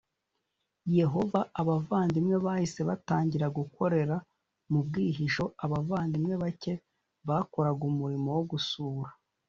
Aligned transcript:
Yehova 0.99 1.39
abavandimwe 1.61 2.35
bahise 2.45 2.81
batangira 2.89 3.47
gukorera 3.57 4.15
mu 4.71 4.79
bwihisho 4.85 5.43
abavandimwe 5.65 6.33
bake 6.43 6.73
bakoraga 7.27 7.83
umurimo 7.91 8.29
wo 8.37 8.43
gusura 8.51 9.11